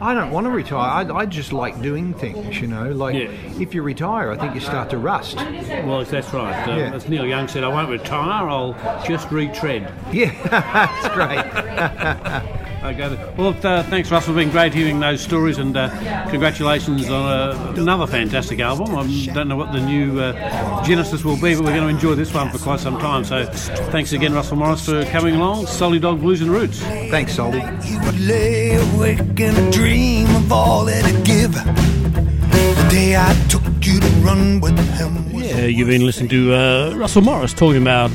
[0.00, 1.10] I don't want to retire.
[1.10, 2.90] I, I just like doing things, you know.
[2.90, 3.30] Like Yeah.
[3.60, 5.36] if you retire, I think you start to rust.
[5.36, 6.68] Well, that's right.
[6.68, 6.92] Um, Yeah.
[6.94, 8.48] As Neil Young said, I won't retire.
[8.48, 8.74] I'll
[9.06, 9.92] just retread.
[10.12, 12.62] Yeah, that's great.
[12.86, 13.32] Okay.
[13.36, 14.38] Well, uh, thanks, Russell.
[14.38, 15.88] It's been great hearing those stories, and uh,
[16.30, 18.96] congratulations on uh, another fantastic album.
[18.96, 22.14] I don't know what the new uh, Genesis will be, but we're going to enjoy
[22.14, 23.24] this one for quite some time.
[23.24, 23.44] So,
[23.90, 25.66] thanks again, Russell Morris, for coming along.
[25.66, 26.78] Solid Dog Blues and Roots.
[26.78, 27.58] Thanks, Soldy.
[27.82, 31.54] He would lay awake and dream of all that he'd give.
[31.54, 36.94] The day I took you to run with him Yeah, you've been listening to uh,
[36.94, 38.12] Russell Morris talking about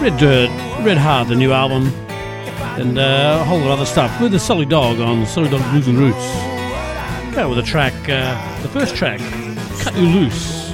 [0.00, 0.48] Red Dirt,
[0.84, 1.92] Red Heart, the new album.
[2.80, 5.62] And uh, a whole lot of other stuff with the Solid Dog on Solid Dog
[5.70, 7.34] Blues and Roots.
[7.34, 9.20] Go with the track, uh, the first track,
[9.80, 10.70] Cut You Loose.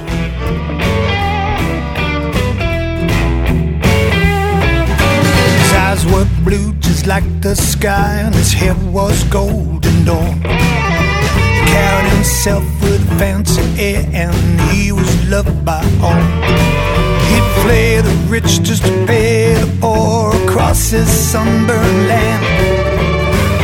[5.58, 10.36] His eyes were blue just like the sky, and his hair was golden dawn.
[10.36, 16.75] He carried himself with fancy air, and he was loved by all.
[17.96, 22.44] He'd the rich just to pay the poor across his sunburned land.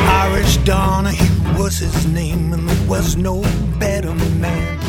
[0.08, 3.42] Irish Donahue was his name, and there was no
[3.78, 4.81] better man.